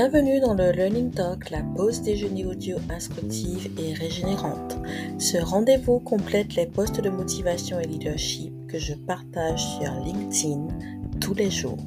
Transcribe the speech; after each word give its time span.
Bienvenue 0.00 0.38
dans 0.38 0.54
le 0.54 0.70
Learning 0.70 1.10
Talk, 1.10 1.50
la 1.50 1.60
pause 1.74 2.02
déjeuner 2.02 2.46
audio 2.46 2.76
instructive 2.88 3.68
et 3.80 3.94
régénérante. 3.94 4.76
Ce 5.18 5.38
rendez-vous 5.38 5.98
complète 5.98 6.54
les 6.54 6.66
postes 6.66 7.00
de 7.00 7.10
motivation 7.10 7.80
et 7.80 7.86
leadership 7.88 8.52
que 8.68 8.78
je 8.78 8.94
partage 8.94 9.60
sur 9.60 9.92
LinkedIn 10.04 10.68
tous 11.20 11.34
les 11.34 11.50
jours. 11.50 11.84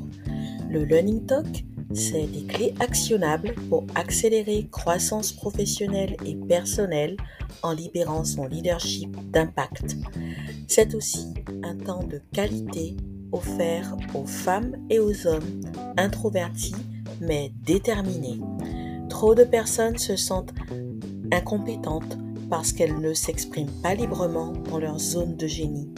Le 0.69 0.83
Learning 0.83 1.25
Talk, 1.25 1.63
c'est 1.93 2.27
des 2.27 2.43
clés 2.43 2.73
actionnables 2.81 3.55
pour 3.69 3.85
accélérer 3.95 4.67
croissance 4.69 5.31
professionnelle 5.31 6.17
et 6.25 6.35
personnelle 6.35 7.15
en 7.63 7.71
libérant 7.71 8.25
son 8.25 8.45
leadership 8.45 9.15
d'impact. 9.31 9.95
C'est 10.67 10.95
aussi 10.95 11.33
un 11.63 11.77
temps 11.77 12.03
de 12.03 12.19
qualité 12.33 12.97
offert 13.31 13.95
aux 14.13 14.25
femmes 14.25 14.75
et 14.89 14.99
aux 14.99 15.27
hommes 15.27 15.61
introvertis 15.95 16.75
mais 17.21 17.53
déterminés. 17.63 18.41
Trop 19.09 19.35
de 19.35 19.43
personnes 19.43 19.97
se 19.97 20.15
sentent 20.15 20.53
incompétentes 21.31 22.17
parce 22.49 22.73
qu'elles 22.73 22.99
ne 22.99 23.13
s'expriment 23.13 23.71
pas 23.81 23.95
librement 23.95 24.51
dans 24.69 24.79
leur 24.79 24.99
zone 24.99 25.37
de 25.37 25.47
génie. 25.47 25.89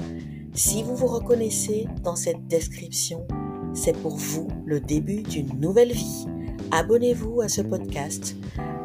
Si 0.53 0.83
vous 0.83 0.95
vous 0.95 1.07
reconnaissez 1.07 1.87
dans 2.03 2.15
cette 2.15 2.47
description, 2.47 3.25
c'est 3.73 3.97
pour 3.97 4.17
vous 4.17 4.47
le 4.65 4.79
début 4.79 5.23
d'une 5.23 5.59
nouvelle 5.59 5.91
vie. 5.91 6.27
Abonnez-vous 6.71 7.41
à 7.41 7.49
ce 7.49 7.61
podcast. 7.61 8.35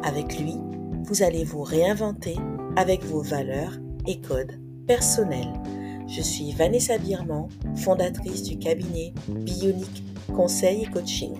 Avec 0.01 0.39
lui, 0.39 0.55
vous 1.03 1.21
allez 1.21 1.43
vous 1.43 1.61
réinventer 1.61 2.35
avec 2.75 3.03
vos 3.03 3.21
valeurs 3.21 3.73
et 4.07 4.19
codes 4.19 4.59
personnels. 4.87 5.53
Je 6.07 6.21
suis 6.21 6.53
Vanessa 6.53 6.97
Birman, 6.97 7.47
fondatrice 7.75 8.41
du 8.41 8.57
cabinet 8.57 9.13
Bionic 9.27 10.03
Conseil 10.35 10.83
et 10.83 10.87
Coaching. 10.87 11.35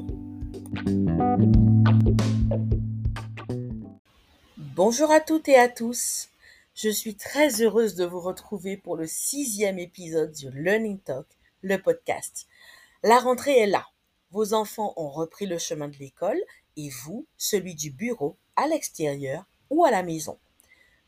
Bonjour 4.75 5.09
à 5.11 5.19
toutes 5.19 5.47
et 5.49 5.55
à 5.55 5.67
tous. 5.67 6.29
Je 6.75 6.89
suis 6.89 7.15
très 7.15 7.61
heureuse 7.61 7.95
de 7.95 8.05
vous 8.05 8.19
retrouver 8.19 8.77
pour 8.77 8.95
le 8.95 9.07
sixième 9.07 9.79
épisode 9.79 10.31
du 10.31 10.51
Learning 10.51 10.99
Talk, 10.99 11.25
le 11.61 11.81
podcast. 11.81 12.47
La 13.01 13.17
rentrée 13.17 13.57
est 13.57 13.67
là. 13.67 13.87
Vos 14.31 14.53
enfants 14.53 14.93
ont 14.95 15.09
repris 15.09 15.47
le 15.47 15.57
chemin 15.57 15.87
de 15.87 15.97
l'école 15.97 16.39
et 16.77 16.89
vous, 17.03 17.25
celui 17.37 17.73
du 17.73 17.89
bureau, 17.89 18.37
à 18.55 18.67
l'extérieur 18.67 19.45
ou 19.71 19.85
à 19.85 19.91
la 19.91 20.03
maison. 20.03 20.37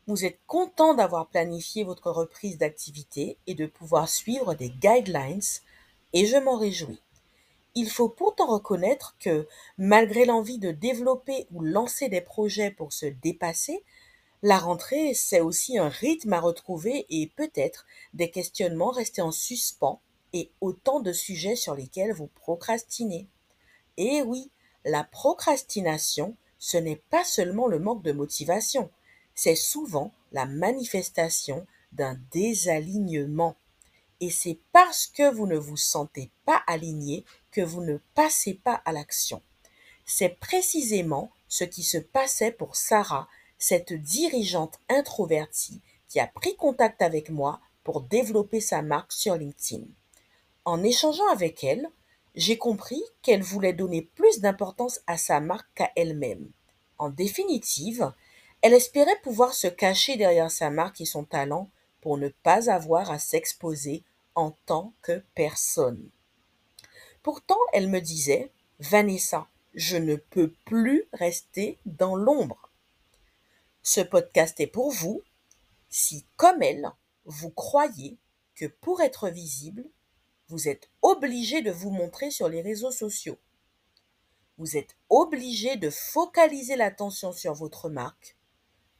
Vous 0.08 0.24
êtes 0.24 0.40
content 0.48 0.94
d'avoir 0.94 1.28
planifié 1.28 1.84
votre 1.84 2.10
reprise 2.10 2.58
d'activité 2.58 3.38
et 3.46 3.54
de 3.54 3.66
pouvoir 3.66 4.08
suivre 4.08 4.54
des 4.54 4.70
guidelines 4.70 5.40
et 6.12 6.26
je 6.26 6.36
m'en 6.36 6.58
réjouis. 6.58 7.00
Il 7.74 7.90
faut 7.90 8.08
pourtant 8.08 8.46
reconnaître 8.46 9.16
que, 9.18 9.48
malgré 9.78 10.26
l'envie 10.26 10.58
de 10.58 10.72
développer 10.72 11.46
ou 11.52 11.62
lancer 11.62 12.08
des 12.08 12.20
projets 12.20 12.70
pour 12.70 12.92
se 12.92 13.06
dépasser, 13.06 13.82
la 14.42 14.58
rentrée, 14.58 15.14
c'est 15.14 15.40
aussi 15.40 15.78
un 15.78 15.88
rythme 15.88 16.32
à 16.32 16.40
retrouver 16.40 17.06
et 17.08 17.28
peut-être 17.28 17.86
des 18.12 18.30
questionnements 18.30 18.90
restés 18.90 19.22
en 19.22 19.30
suspens 19.30 20.00
et 20.32 20.50
autant 20.60 21.00
de 21.00 21.12
sujets 21.12 21.56
sur 21.56 21.74
lesquels 21.74 22.12
vous 22.12 22.26
procrastinez. 22.26 23.28
Et 23.96 24.22
oui, 24.22 24.50
la 24.84 25.04
procrastination, 25.04 26.36
ce 26.58 26.76
n'est 26.76 27.02
pas 27.08 27.24
seulement 27.24 27.68
le 27.68 27.78
manque 27.78 28.02
de 28.02 28.12
motivation, 28.12 28.90
c'est 29.34 29.54
souvent 29.54 30.12
la 30.32 30.46
manifestation 30.46 31.66
d'un 31.92 32.18
désalignement. 32.32 33.56
Et 34.20 34.30
c'est 34.30 34.58
parce 34.72 35.06
que 35.06 35.32
vous 35.32 35.46
ne 35.46 35.56
vous 35.56 35.76
sentez 35.76 36.30
pas 36.44 36.62
aligné 36.66 37.24
que 37.52 37.60
vous 37.60 37.82
ne 37.82 37.98
passez 38.14 38.54
pas 38.54 38.82
à 38.84 38.92
l'action. 38.92 39.42
C'est 40.04 40.40
précisément 40.40 41.30
ce 41.48 41.64
qui 41.64 41.82
se 41.82 41.98
passait 41.98 42.50
pour 42.50 42.76
Sarah, 42.76 43.28
cette 43.58 43.92
dirigeante 43.92 44.80
introvertie 44.88 45.80
qui 46.08 46.18
a 46.18 46.26
pris 46.26 46.56
contact 46.56 47.00
avec 47.02 47.30
moi 47.30 47.60
pour 47.84 48.00
développer 48.00 48.60
sa 48.60 48.82
marque 48.82 49.12
sur 49.12 49.36
LinkedIn. 49.36 49.84
En 50.64 50.82
échangeant 50.82 51.28
avec 51.28 51.62
elle, 51.64 51.88
j'ai 52.34 52.58
compris 52.58 53.02
qu'elle 53.22 53.42
voulait 53.42 53.72
donner 53.72 54.02
plus 54.02 54.40
d'importance 54.40 55.00
à 55.06 55.16
sa 55.16 55.40
marque 55.40 55.68
qu'à 55.74 55.90
elle-même. 55.96 56.50
En 56.98 57.10
définitive, 57.10 58.12
elle 58.62 58.74
espérait 58.74 59.20
pouvoir 59.22 59.54
se 59.54 59.66
cacher 59.66 60.16
derrière 60.16 60.50
sa 60.50 60.70
marque 60.70 61.00
et 61.00 61.04
son 61.04 61.24
talent 61.24 61.68
pour 62.00 62.16
ne 62.16 62.28
pas 62.28 62.70
avoir 62.70 63.10
à 63.10 63.18
s'exposer 63.18 64.04
en 64.34 64.52
tant 64.66 64.92
que 65.02 65.22
personne. 65.34 66.10
Pourtant, 67.22 67.58
elle 67.72 67.88
me 67.88 68.00
disait, 68.00 68.50
Vanessa, 68.80 69.48
je 69.74 69.96
ne 69.96 70.16
peux 70.16 70.52
plus 70.64 71.04
rester 71.12 71.78
dans 71.86 72.16
l'ombre. 72.16 72.70
Ce 73.82 74.00
podcast 74.00 74.58
est 74.60 74.66
pour 74.66 74.90
vous 74.90 75.22
si, 75.88 76.24
comme 76.36 76.62
elle, 76.62 76.90
vous 77.24 77.50
croyez 77.50 78.16
que 78.54 78.66
pour 78.66 79.00
être 79.00 79.28
visible, 79.28 79.84
vous 80.48 80.68
êtes 80.68 80.90
obligé 81.00 81.62
de 81.62 81.70
vous 81.70 81.90
montrer 81.90 82.30
sur 82.30 82.48
les 82.48 82.62
réseaux 82.62 82.90
sociaux. 82.90 83.38
Vous 84.58 84.76
êtes 84.76 84.96
obligé 85.08 85.76
de 85.76 85.90
focaliser 85.90 86.76
l'attention 86.76 87.32
sur 87.32 87.54
votre 87.54 87.88
marque. 87.88 88.36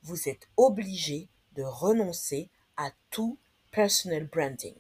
Vous 0.02 0.28
êtes 0.28 0.48
obligé 0.56 1.28
de 1.52 1.62
renoncer 1.62 2.48
à 2.76 2.90
tout 3.10 3.38
personal 3.70 4.26
branding 4.26 4.74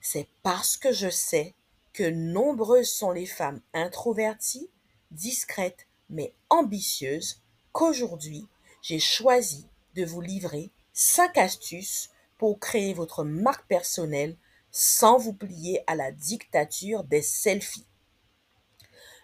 c'est 0.00 0.28
parce 0.42 0.76
que 0.76 0.92
je 0.92 1.10
sais 1.10 1.54
que 1.98 2.04
nombreuses 2.04 2.90
sont 2.90 3.10
les 3.10 3.26
femmes 3.26 3.60
introverties, 3.74 4.70
discrètes, 5.10 5.88
mais 6.08 6.32
ambitieuses, 6.48 7.42
qu'aujourd'hui, 7.72 8.46
j'ai 8.82 9.00
choisi 9.00 9.66
de 9.96 10.04
vous 10.04 10.20
livrer 10.20 10.70
5 10.92 11.36
astuces 11.38 12.10
pour 12.36 12.60
créer 12.60 12.94
votre 12.94 13.24
marque 13.24 13.66
personnelle 13.66 14.36
sans 14.70 15.18
vous 15.18 15.32
plier 15.32 15.82
à 15.88 15.96
la 15.96 16.12
dictature 16.12 17.02
des 17.02 17.20
selfies. 17.20 17.88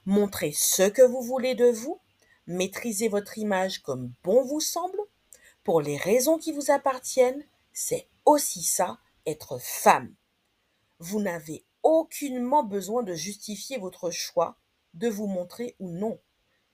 Montrez 0.05 0.51
ce 0.51 0.83
que 0.83 1.03
vous 1.03 1.23
voulez 1.23 1.55
de 1.55 1.71
vous, 1.71 2.01
maîtrisez 2.49 3.07
votre 3.07 3.39
image 3.39 3.83
comme 3.83 4.13
bon 4.25 4.43
vous 4.43 4.59
semble, 4.59 4.99
pour 5.63 5.81
les 5.81 5.97
raisons 5.97 6.39
qui 6.39 6.51
vous 6.51 6.73
appartiennent, 6.73 7.47
c'est 7.73 8.09
aussi 8.25 8.65
ça, 8.65 8.99
être 9.27 9.61
femme. 9.61 10.13
Vous 10.99 11.21
n'avez 11.21 11.65
aucunement 11.85 12.65
besoin 12.65 13.03
de 13.05 13.15
justifier 13.15 13.79
votre 13.79 14.11
choix, 14.11 14.57
de 14.95 15.09
vous 15.09 15.27
montrer 15.27 15.77
ou 15.79 15.91
non. 15.91 16.19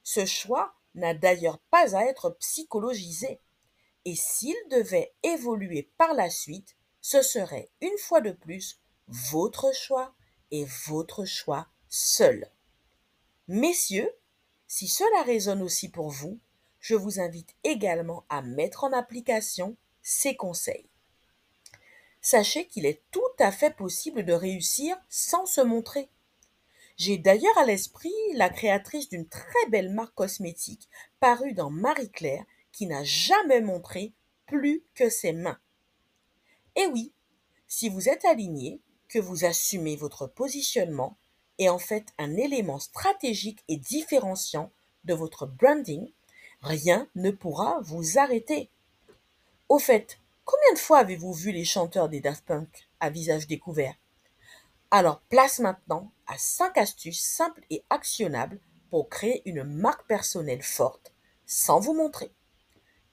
Ce 0.03 0.25
choix 0.25 0.73
n'a 0.95 1.13
d'ailleurs 1.13 1.59
pas 1.69 1.95
à 1.95 2.05
être 2.05 2.31
psychologisé. 2.39 3.39
Et 4.05 4.15
s'il 4.15 4.55
devait 4.69 5.13
évoluer 5.21 5.91
par 5.97 6.13
la 6.13 6.29
suite, 6.29 6.75
ce 7.01 7.21
serait 7.21 7.69
une 7.81 7.97
fois 7.99 8.21
de 8.21 8.31
plus 8.31 8.79
votre 9.07 9.73
choix 9.75 10.13
et 10.49 10.65
votre 10.87 11.25
choix 11.25 11.67
seul. 11.87 12.49
Messieurs, 13.47 14.11
si 14.67 14.87
cela 14.87 15.23
résonne 15.23 15.61
aussi 15.61 15.89
pour 15.89 16.09
vous, 16.09 16.39
je 16.79 16.95
vous 16.95 17.19
invite 17.19 17.53
également 17.63 18.25
à 18.29 18.41
mettre 18.41 18.85
en 18.85 18.93
application 18.93 19.75
ces 20.01 20.35
conseils 20.35 20.90
sachez 22.21 22.67
qu'il 22.67 22.85
est 22.85 23.01
tout 23.11 23.21
à 23.39 23.51
fait 23.51 23.75
possible 23.75 24.23
de 24.23 24.33
réussir 24.33 24.95
sans 25.09 25.45
se 25.45 25.61
montrer. 25.61 26.09
J'ai 26.97 27.17
d'ailleurs 27.17 27.57
à 27.57 27.65
l'esprit 27.65 28.13
la 28.35 28.49
créatrice 28.49 29.09
d'une 29.09 29.27
très 29.27 29.69
belle 29.69 29.91
marque 29.91 30.13
cosmétique 30.13 30.87
parue 31.19 31.53
dans 31.53 31.69
Marie 31.71 32.11
Claire 32.11 32.45
qui 32.71 32.85
n'a 32.85 33.03
jamais 33.03 33.61
montré 33.61 34.13
plus 34.45 34.83
que 34.93 35.09
ses 35.09 35.33
mains. 35.33 35.59
Et 36.75 36.85
oui, 36.87 37.11
si 37.67 37.89
vous 37.89 38.07
êtes 38.07 38.25
aligné, 38.25 38.81
que 39.09 39.19
vous 39.19 39.43
assumez 39.43 39.97
votre 39.97 40.25
positionnement 40.25 41.17
et 41.57 41.69
en 41.69 41.79
fait 41.79 42.05
un 42.17 42.37
élément 42.37 42.79
stratégique 42.79 43.63
et 43.67 43.75
différenciant 43.75 44.71
de 45.03 45.13
votre 45.13 45.45
branding, 45.45 46.11
rien 46.61 47.09
ne 47.15 47.31
pourra 47.31 47.79
vous 47.81 48.17
arrêter. 48.17 48.69
Au 49.67 49.79
fait, 49.79 50.20
Combien 50.51 50.73
de 50.73 50.79
fois 50.79 50.97
avez-vous 50.97 51.31
vu 51.31 51.53
les 51.53 51.63
chanteurs 51.63 52.09
des 52.09 52.19
Daft 52.19 52.43
Punk 52.43 52.89
à 52.99 53.09
visage 53.09 53.47
découvert? 53.47 53.95
Alors 54.91 55.21
place 55.29 55.59
maintenant 55.59 56.11
à 56.27 56.37
5 56.37 56.77
astuces 56.77 57.21
simples 57.21 57.63
et 57.69 57.85
actionnables 57.89 58.59
pour 58.89 59.07
créer 59.07 59.41
une 59.45 59.63
marque 59.63 60.05
personnelle 60.07 60.61
forte 60.61 61.13
sans 61.45 61.79
vous 61.79 61.93
montrer. 61.93 62.33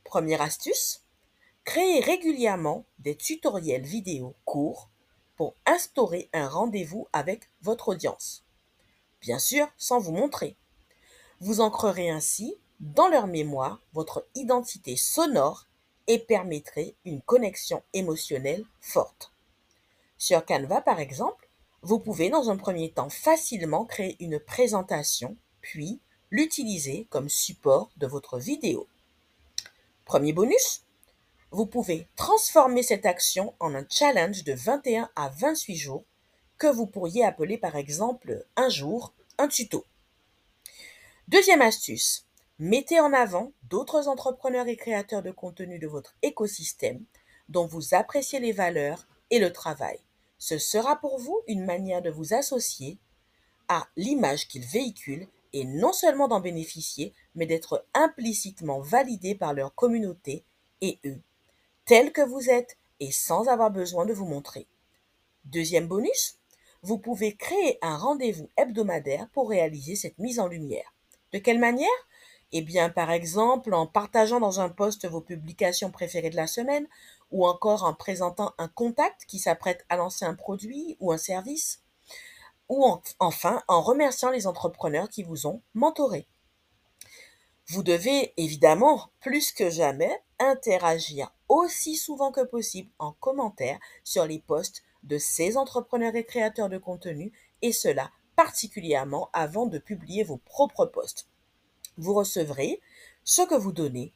Première 0.03 0.43
astuce, 0.43 1.05
créez 1.63 2.01
régulièrement 2.01 2.87
des 2.99 3.17
tutoriels 3.17 3.87
vidéo 3.87 4.35
courts 4.45 4.91
pour 5.37 5.55
instaurer 5.65 6.29
un 6.33 6.49
rendez-vous 6.49 7.07
avec 7.13 7.49
votre 7.63 7.91
audience. 7.91 8.45
Bien 9.21 9.39
sûr, 9.39 9.69
sans 9.77 10.01
vous 10.01 10.13
montrer. 10.13 10.57
Vous 11.39 11.61
ancrerez 11.61 12.11
ainsi 12.11 12.57
dans 12.81 13.07
leur 13.07 13.29
mémoire 13.29 13.81
votre 13.93 14.27
identité 14.35 14.97
sonore 14.97 15.68
et 16.09 16.19
permettrait 16.19 16.95
une 17.05 17.21
connexion 17.21 17.83
émotionnelle 17.93 18.65
forte. 18.81 19.33
Sur 20.17 20.45
Canva, 20.45 20.81
par 20.81 20.99
exemple, 20.99 21.49
vous 21.83 22.01
pouvez 22.01 22.29
dans 22.29 22.51
un 22.51 22.57
premier 22.57 22.91
temps 22.91 23.11
facilement 23.11 23.85
créer 23.85 24.17
une 24.19 24.41
présentation, 24.41 25.37
puis 25.61 26.01
l'utiliser 26.31 27.07
comme 27.11 27.29
support 27.29 27.91
de 27.97 28.07
votre 28.07 28.39
vidéo. 28.39 28.89
Premier 30.05 30.33
bonus, 30.33 30.83
vous 31.51 31.67
pouvez 31.67 32.09
transformer 32.17 32.83
cette 32.83 33.07
action 33.07 33.55
en 33.61 33.75
un 33.75 33.87
challenge 33.89 34.45
de 34.45 34.53
21 34.53 35.09
à 35.17 35.29
28 35.29 35.77
jours 35.77 36.05
que 36.59 36.67
vous 36.67 36.87
pourriez 36.87 37.25
appeler 37.25 37.57
par 37.57 37.77
exemple 37.77 38.45
un 38.57 38.69
jour 38.69 39.15
un 39.39 39.49
tuto. 39.49 39.85
Deuxième 41.29 41.63
astuce, 41.63 42.27
mettez 42.59 43.01
en 43.01 43.13
avant 43.13 43.53
d'autres 43.65 44.09
entrepreneurs 44.09 44.69
et 44.69 44.77
créateurs 44.77 45.23
de 45.23 45.31
contenu 45.31 45.79
de 45.79 45.87
votre 45.87 46.17
écosystème 46.23 47.05
dont 47.49 47.67
vous 47.67 47.95
appréciez 47.95 48.41
les 48.41 48.53
valeurs 48.53 49.07
et 49.31 49.39
le 49.39 49.53
travail. 49.53 49.99
Ce 50.39 50.59
sera 50.59 50.97
pour 51.01 51.19
vous 51.19 51.41
une 51.47 51.65
manière 51.65 52.03
de 52.03 52.11
vous 52.11 52.35
associer 52.35 52.99
à 53.69 53.87
l'image 53.97 54.49
qu'ils 54.49 54.67
véhiculent 54.67 55.29
et 55.53 55.65
non 55.65 55.93
seulement 55.93 56.29
d'en 56.29 56.41
bénéficier, 56.41 57.15
mais 57.35 57.47
d'être 57.47 57.85
implicitement 57.95 58.81
validé 58.81 59.35
par 59.35 59.55
leur 59.55 59.75
communauté 59.75 60.45
et 60.81 60.99
eux 61.05 61.21
tel 61.89 62.13
que 62.13 62.21
vous 62.21 62.51
êtes 62.51 62.77
et 63.01 63.11
sans 63.11 63.49
avoir 63.49 63.71
besoin 63.71 64.05
de 64.05 64.13
vous 64.13 64.27
montrer. 64.27 64.67
Deuxième 65.47 65.89
bonus, 65.89 66.39
vous 66.83 66.99
pouvez 66.99 67.35
créer 67.35 67.79
un 67.81 67.97
rendez-vous 67.97 68.51
hebdomadaire 68.59 69.27
pour 69.31 69.49
réaliser 69.49 69.97
cette 69.97 70.19
mise 70.19 70.39
en 70.39 70.49
lumière. 70.49 70.95
De 71.33 71.39
quelle 71.39 71.59
manière? 71.59 71.89
Eh 72.53 72.63
bien, 72.63 72.89
par 72.89 73.11
exemple, 73.11 73.75
en 73.75 73.87
partageant 73.87 74.41
dans 74.41 74.61
un 74.61 74.71
post 74.71 75.07
vos 75.07 75.21
publications 75.21 75.91
préférées 75.91 76.31
de 76.31 76.37
la 76.37 76.47
semaine, 76.47 76.89
ou 77.31 77.47
encore 77.47 77.85
en 77.85 77.93
présentant 77.93 78.55
un 78.59 78.69
contact 78.69 79.27
qui 79.27 79.39
s'apprête 79.39 79.85
à 79.89 79.97
lancer 79.97 80.25
un 80.25 80.35
produit 80.35 80.97
ou 81.01 81.13
un 81.13 81.19
service, 81.19 81.83
ou 82.69 82.85
enfin 83.19 83.63
en 83.69 83.83
remerciant 83.83 84.31
les 84.31 84.47
entrepreneurs 84.47 85.09
qui 85.09 85.23
vous 85.23 85.47
ont 85.47 85.63
mentoré. 85.75 86.27
Vous 87.67 87.83
devez 87.83 88.33
évidemment, 88.39 89.11
plus 89.21 89.53
que 89.53 89.69
jamais, 89.69 90.23
interagir 90.39 91.31
aussi 91.49 91.97
souvent 91.97 92.33
que 92.33 92.45
possible 92.45 92.91
en 92.99 93.13
commentaire 93.13 93.79
sur 94.05 94.25
les 94.25 94.39
posts 94.39 94.83
de 95.03 95.19
ces 95.19 95.59
entrepreneurs 95.59 96.15
et 96.15 96.25
créateurs 96.25 96.71
de 96.71 96.79
contenu, 96.79 97.33
et 97.61 97.73
cela 97.73 98.11
particulièrement 98.37 99.29
avant 99.33 99.67
de 99.67 99.79
publier 99.79 100.25
vos 100.25 100.39
propres 100.39 100.87
posts. 100.87 101.29
Vous 101.99 102.15
recevrez 102.15 102.81
ce 103.25 103.43
que 103.43 103.57
vous 103.57 103.73
donnez. 103.73 104.13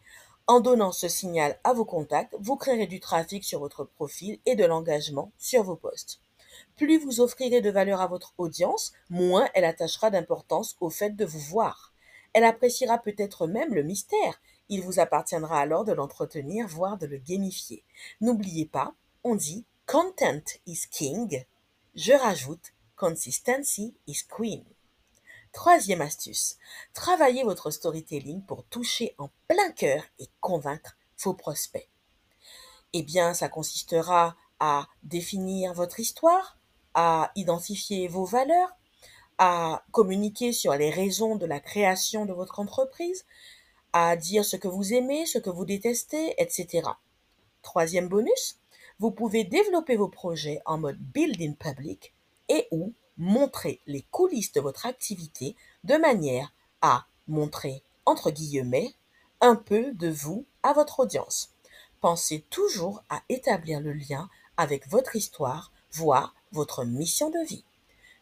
En 0.47 0.61
donnant 0.61 0.93
ce 0.93 1.09
signal 1.09 1.59
à 1.65 1.73
vos 1.73 1.85
contacts, 1.85 2.35
vous 2.39 2.57
créerez 2.57 2.87
du 2.87 3.01
trafic 3.01 3.45
sur 3.45 3.59
votre 3.59 3.85
profil 3.85 4.39
et 4.47 4.55
de 4.55 4.65
l'engagement 4.65 5.33
sur 5.37 5.65
vos 5.65 5.77
posts. 5.77 6.21
Plus 6.77 6.99
vous 6.99 7.21
offrirez 7.21 7.61
de 7.61 7.71
valeur 7.71 8.01
à 8.01 8.07
votre 8.07 8.35
audience, 8.39 8.93
moins 9.11 9.49
elle 9.55 9.65
attachera 9.65 10.11
d'importance 10.11 10.77
au 10.81 10.91
fait 10.91 11.11
de 11.11 11.25
vous 11.25 11.41
voir. 11.41 11.93
Elle 12.33 12.45
appréciera 12.45 12.99
peut-être 12.99 13.47
même 13.47 13.75
le 13.75 13.83
mystère. 13.83 14.41
Il 14.69 14.83
vous 14.83 15.01
appartiendra 15.01 15.61
alors 15.61 15.85
de 15.85 15.93
l'entretenir, 15.93 16.67
voire 16.67 16.99
de 16.99 17.07
le 17.07 17.19
gamifier. 17.19 17.85
N'oubliez 18.21 18.67
pas, 18.67 18.95
on 19.25 19.35
dit 19.35 19.65
content 19.87 20.43
is 20.67 20.87
king. 20.91 21.45
Je 21.95 22.13
rajoute 22.13 22.73
consistency 22.97 23.95
is 24.07 24.23
queen. 24.29 24.65
Troisième 25.53 26.01
astuce, 26.01 26.57
travaillez 26.95 27.45
votre 27.45 27.71
storytelling 27.71 28.43
pour 28.43 28.65
toucher 28.65 29.15
en 29.19 29.29
plein 29.49 29.71
cœur 29.73 30.03
et 30.19 30.27
convaincre 30.41 30.97
vos 31.23 31.35
prospects. 31.35 31.91
Eh 32.95 33.03
bien, 33.03 33.35
ça 33.35 33.51
consistera 33.51 34.35
à 34.61 34.89
définir 35.03 35.75
votre 35.75 36.01
histoire, 36.01 36.59
à 36.95 37.33
identifier 37.37 38.09
vos 38.09 38.25
valeurs, 38.25 38.71
à 39.37 39.85
communiquer 39.91 40.53
sur 40.53 40.75
les 40.75 40.91
raisons 40.91 41.37
de 41.37 41.47
la 41.47 41.61
création 41.61 42.25
de 42.25 42.33
votre 42.33 42.59
entreprise, 42.59 43.27
à 43.93 44.17
dire 44.17 44.47
ce 44.47 44.57
que 44.57 44.69
vous 44.69 44.95
aimez, 44.95 45.27
ce 45.27 45.39
que 45.39 45.51
vous 45.51 45.67
détestez, 45.67 46.35
etc. 46.39 46.89
Troisième 47.61 48.09
bonus, 48.09 48.59
vous 48.99 49.11
pouvez 49.11 49.45
développer 49.45 49.97
vos 49.97 50.09
projets 50.09 50.61
en 50.65 50.79
mode 50.79 50.99
build 50.99 51.41
in 51.43 51.53
public 51.53 52.15
et 52.49 52.69
ou 52.71 52.95
montrer 53.19 53.81
les 53.87 54.03
coulisses 54.11 54.53
de 54.53 54.61
votre 54.61 54.87
activité 54.87 55.57
de 55.85 55.97
manière 55.97 56.53
à 56.81 57.07
montrer, 57.29 57.83
entre 58.07 58.31
guillemets, 58.31 58.95
un 59.41 59.57
peu 59.57 59.93
de 59.93 60.09
vous 60.09 60.45
à 60.63 60.73
votre 60.73 61.01
audience. 61.01 61.51
Pensez 62.01 62.45
toujours 62.51 63.03
à 63.09 63.23
établir 63.29 63.81
le 63.81 63.93
lien 63.93 64.29
avec 64.57 64.89
votre 64.89 65.17
histoire, 65.17 65.73
voire 65.93 66.35
votre 66.53 66.85
mission 66.85 67.31
de 67.31 67.45
vie. 67.47 67.65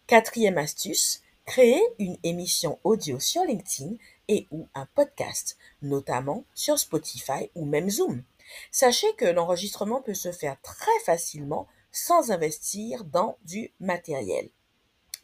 Quatrième 0.06 0.58
astuce, 0.58 1.22
créer 1.46 1.82
une 1.98 2.18
émission 2.22 2.78
audio 2.84 3.18
sur 3.18 3.44
LinkedIn 3.44 3.94
et 4.28 4.46
ou 4.50 4.68
un 4.74 4.86
podcast, 4.94 5.56
notamment 5.82 6.44
sur 6.54 6.78
Spotify 6.78 7.50
ou 7.54 7.64
même 7.64 7.90
Zoom. 7.90 8.22
Sachez 8.70 9.12
que 9.16 9.24
l'enregistrement 9.24 10.02
peut 10.02 10.14
se 10.14 10.32
faire 10.32 10.60
très 10.62 10.98
facilement 11.04 11.66
sans 11.92 12.30
investir 12.30 13.04
dans 13.04 13.36
du 13.44 13.72
matériel. 13.80 14.50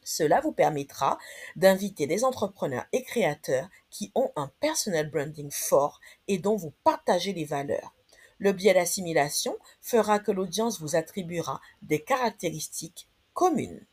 Cela 0.09 0.41
vous 0.41 0.53
permettra 0.53 1.19
d'inviter 1.57 2.07
des 2.07 2.23
entrepreneurs 2.23 2.87
et 2.93 3.03
créateurs 3.03 3.69
qui 3.91 4.13
ont 4.15 4.31
un 4.37 4.53
personal 4.61 5.11
branding 5.11 5.51
fort 5.51 6.01
et 6.29 6.39
dont 6.39 6.55
vous 6.55 6.73
partagez 6.85 7.33
les 7.33 7.45
valeurs. 7.45 7.93
Le 8.39 8.53
biais 8.53 8.73
d'assimilation 8.73 9.59
fera 9.83 10.21
que 10.21 10.31
l'audience 10.31 10.81
vous 10.81 10.95
attribuera 10.95 11.61
des 11.83 12.05
caractéristiques 12.05 13.09
communes. 13.35 13.85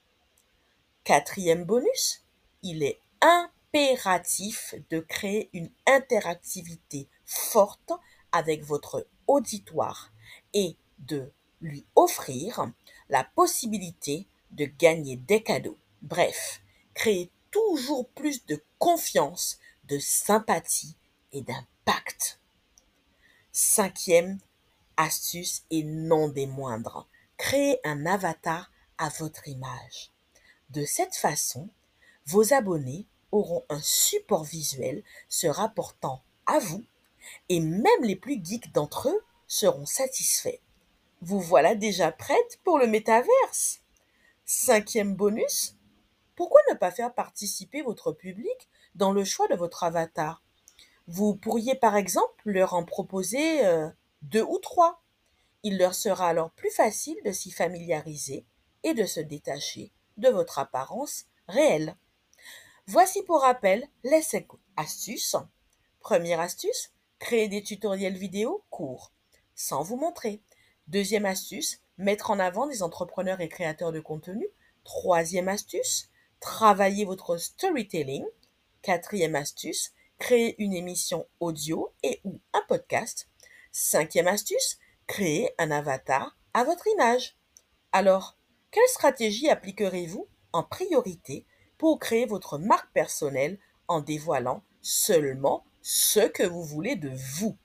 Quatrième 1.04 1.66
bonus, 1.66 2.24
il 2.62 2.84
est 2.84 3.00
impératif 3.22 4.76
de 4.92 5.00
créer 5.00 5.50
une 5.52 5.72
interactivité 5.88 7.08
forte 7.26 7.92
avec 8.32 8.64
votre 8.64 9.08
auditoire 9.26 10.12
et 10.54 10.78
de 11.00 11.32
lui 11.60 11.88
offrir 11.96 12.72
la 13.10 13.24
possibilité 13.24 14.28
de 14.52 14.66
gagner 14.66 15.16
des 15.16 15.42
cadeaux. 15.42 15.78
Bref, 16.04 16.62
créer 16.94 17.32
toujours 17.50 18.10
plus 18.10 18.46
de 18.46 18.62
confiance, 18.78 19.58
de 19.86 20.00
sympathie 20.00 20.98
et 21.32 21.42
d'impact. 21.42 22.42
Cinquième 23.54 24.40
astuce 24.98 25.64
et 25.70 25.84
non 25.84 26.28
des 26.28 26.46
moindres, 26.46 27.08
créer 27.38 27.80
un 27.86 28.06
avatar 28.06 28.70
à 28.98 29.08
votre 29.10 29.48
image. 29.48 30.12
De 30.72 30.84
cette 30.84 31.16
façon, 31.16 31.70
vos 32.26 32.54
abonnés 32.54 33.06
auront 33.32 33.64
un 33.70 33.82
support 33.82 34.44
visuel 34.44 35.04
se 35.30 35.48
rapportant 35.48 36.22
à 36.46 36.60
vous 36.60 36.84
et 37.48 37.62
même 37.62 38.04
les 38.04 38.18
plus 38.18 38.44
geeks 38.44 38.74
d'entre 38.74 39.08
eux 39.08 39.24
seront 39.48 39.86
satisfaits. 39.86 40.60
Vous 41.22 41.40
voilà 41.40 41.76
déjà 41.76 42.12
prête 42.12 42.60
pour 42.66 42.78
le 42.78 42.88
métaverse. 42.88 43.80
Cinquième 44.46 45.16
bonus, 45.16 45.76
pourquoi 46.36 46.60
ne 46.72 46.76
pas 46.76 46.92
faire 46.92 47.14
participer 47.14 47.82
votre 47.82 48.12
public 48.12 48.70
dans 48.96 49.12
le 49.12 49.24
choix 49.24 49.48
de 49.48 49.56
votre 49.56 49.84
avatar? 49.84 50.44
Vous 51.08 51.36
pourriez 51.36 51.76
par 51.76 51.96
exemple 51.96 52.42
leur 52.46 52.74
en 52.74 52.86
proposer 52.86 53.66
euh, 53.66 53.90
deux 54.22 54.44
ou 54.44 54.58
trois. 54.60 55.02
Il 55.64 55.78
leur 55.78 55.94
sera 55.94 56.30
alors 56.30 56.52
plus 56.52 56.72
facile 56.72 57.18
de 57.26 57.32
s'y 57.32 57.52
familiariser 57.52 58.46
et 58.84 58.94
de 58.94 59.06
se 59.06 59.20
détacher 59.20 59.92
de 60.18 60.30
votre 60.30 60.60
apparence 60.60 61.26
réelle. 61.48 61.96
Voici 62.88 63.24
pour 63.24 63.42
rappel 63.42 63.88
les 64.04 64.22
5 64.22 64.48
astuces. 64.76 65.36
Première 66.00 66.40
astuce, 66.40 66.92
créer 67.20 67.48
des 67.48 67.64
tutoriels 67.64 68.18
vidéo 68.18 68.64
courts, 68.70 69.14
sans 69.56 69.84
vous 69.84 69.96
montrer. 69.96 70.42
Deuxième 70.88 71.26
astuce, 71.26 71.80
mettre 71.98 72.32
en 72.32 72.40
avant 72.40 72.68
des 72.68 72.84
entrepreneurs 72.84 73.40
et 73.40 73.48
créateurs 73.48 73.94
de 73.94 74.02
contenu. 74.02 74.46
Troisième 74.84 75.48
astuce, 75.48 76.10
travailler 76.44 77.06
votre 77.06 77.38
storytelling. 77.38 78.26
Quatrième 78.82 79.34
astuce, 79.34 79.94
créer 80.20 80.62
une 80.62 80.74
émission 80.74 81.26
audio 81.40 81.94
et 82.04 82.20
ou 82.26 82.42
un 82.52 82.62
podcast. 82.68 83.30
Cinquième 83.72 84.28
astuce, 84.28 84.78
créer 85.08 85.52
un 85.58 85.72
avatar 85.72 86.38
à 86.54 86.66
votre 86.66 86.86
image. 86.88 87.38
Alors, 87.94 88.38
quelle 88.72 88.88
stratégie 88.90 89.50
appliquerez-vous 89.50 90.28
en 90.52 90.64
priorité 90.64 91.46
pour 91.78 91.98
créer 91.98 92.26
votre 92.26 92.58
marque 92.58 92.92
personnelle 92.92 93.58
en 93.88 94.02
dévoilant 94.02 94.64
seulement 94.82 95.64
ce 95.82 96.28
que 96.28 96.44
vous 96.44 96.64
voulez 96.64 96.98
de 96.98 97.12
vous? 97.40 97.58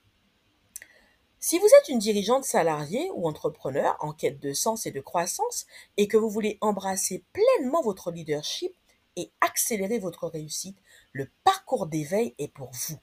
Si 1.41 1.57
vous 1.57 1.67
êtes 1.67 1.87
une 1.87 1.99
dirigeante 1.99 2.43
salariée 2.43 3.09
ou 3.15 3.25
entrepreneur 3.25 3.95
en 4.01 4.11
quête 4.11 4.41
de 4.41 4.51
sens 4.51 4.85
et 4.85 4.91
de 4.91 4.99
croissance 4.99 5.67
et 5.95 6.09
que 6.09 6.17
vous 6.17 6.29
voulez 6.29 6.57
embrasser 6.59 7.23
pleinement 7.31 7.81
votre 7.81 8.11
leadership 8.11 8.75
et 9.15 9.31
accélérer 9.39 9.99
votre 9.99 10.27
réussite, 10.27 10.77
le 11.13 11.29
parcours 11.45 11.87
d'éveil 11.87 12.35
est 12.39 12.49
pour 12.49 12.71
vous. 12.73 12.97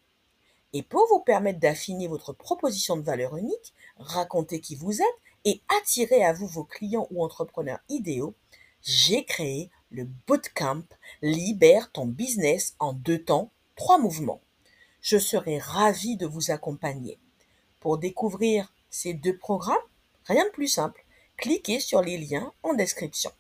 Et 0.75 0.83
pour 0.83 1.09
vous 1.09 1.21
permettre 1.21 1.61
d'affiner 1.61 2.09
votre 2.09 2.35
proposition 2.35 2.99
de 2.99 3.02
valeur 3.02 3.38
unique, 3.38 3.73
raconter 3.97 4.61
qui 4.61 4.75
vous 4.75 5.00
êtes 5.00 5.19
et 5.47 5.62
attirer 5.81 6.23
à 6.23 6.35
vous 6.35 6.47
vos 6.47 6.64
clients 6.64 7.09
ou 7.11 7.25
entrepreneurs 7.25 7.81
idéaux, 7.88 8.35
j'ai 8.83 9.25
créé 9.25 9.71
le 9.90 10.05
bootcamp 10.26 10.85
Libère 11.23 11.90
ton 11.90 12.05
business 12.05 12.75
en 12.81 12.93
deux 12.93 13.25
temps 13.25 13.50
trois 13.76 13.97
mouvements. 13.97 14.43
Je 15.00 15.16
serai 15.16 15.59
ravie 15.59 16.19
de 16.19 16.26
vous 16.26 16.50
accompagner. 16.50 17.19
Pour 17.87 17.99
découvrir 17.99 18.73
ces 18.90 19.14
deux 19.14 19.38
programmes, 19.38 19.76
rien 20.25 20.45
de 20.45 20.50
plus 20.50 20.66
simple, 20.66 21.05
cliquez 21.37 21.78
sur 21.78 22.02
les 22.02 22.19
liens 22.19 22.52
en 22.64 22.75
description. 22.75 23.31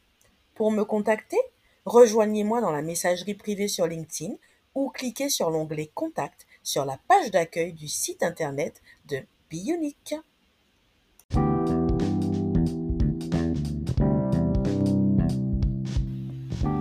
Pour 0.54 0.70
me 0.70 0.84
contacter, 0.84 1.40
rejoignez-moi 1.84 2.60
dans 2.60 2.70
la 2.70 2.80
messagerie 2.80 3.34
privée 3.34 3.66
sur 3.66 3.88
LinkedIn 3.88 4.34
ou 4.76 4.90
cliquez 4.90 5.30
sur 5.30 5.50
l'onglet 5.50 5.90
Contact 5.92 6.46
sur 6.62 6.84
la 6.84 6.96
page 7.08 7.32
d'accueil 7.32 7.72
du 7.72 7.88
site 7.88 8.22
internet 8.22 8.82
de 9.06 9.18
Bionic. 9.50 10.14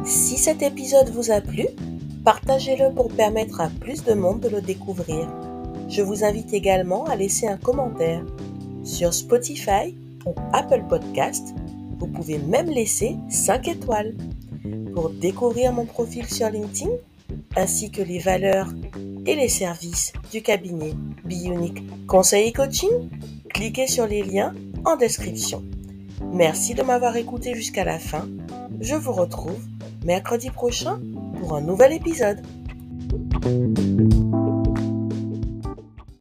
Si 0.05 0.37
cet 0.37 0.61
épisode 0.61 1.09
vous 1.09 1.31
a 1.31 1.41
plu, 1.41 1.65
partagez-le 2.23 2.93
pour 2.93 3.11
permettre 3.11 3.59
à 3.59 3.69
plus 3.69 4.03
de 4.03 4.13
monde 4.13 4.41
de 4.41 4.49
le 4.49 4.61
découvrir. 4.61 5.44
Je 5.87 6.01
vous 6.01 6.23
invite 6.23 6.53
également 6.53 7.05
à 7.05 7.15
laisser 7.15 7.47
un 7.47 7.57
commentaire. 7.57 8.23
Sur 8.83 9.13
Spotify 9.13 9.95
ou 10.25 10.33
Apple 10.53 10.83
Podcast, 10.89 11.53
vous 11.99 12.07
pouvez 12.07 12.37
même 12.39 12.69
laisser 12.69 13.15
5 13.29 13.67
étoiles. 13.67 14.15
Pour 14.93 15.09
découvrir 15.09 15.73
mon 15.73 15.85
profil 15.85 16.25
sur 16.25 16.49
LinkedIn, 16.49 16.91
ainsi 17.55 17.91
que 17.91 18.01
les 18.01 18.19
valeurs 18.19 18.69
et 19.25 19.35
les 19.35 19.49
services 19.49 20.13
du 20.31 20.41
cabinet 20.41 20.93
Bionic 21.25 21.83
Conseil 22.07 22.49
et 22.49 22.53
Coaching, 22.53 23.09
cliquez 23.49 23.87
sur 23.87 24.07
les 24.07 24.23
liens 24.23 24.53
en 24.85 24.95
description. 24.95 25.63
Merci 26.31 26.73
de 26.73 26.83
m'avoir 26.83 27.15
écouté 27.15 27.53
jusqu'à 27.55 27.83
la 27.83 27.99
fin. 27.99 28.27
Je 28.81 28.95
vous 28.95 29.13
retrouve 29.13 29.63
mercredi 30.03 30.49
prochain 30.49 30.99
pour 31.39 31.55
un 31.55 31.61
nouvel 31.61 31.93
épisode. 31.93 32.41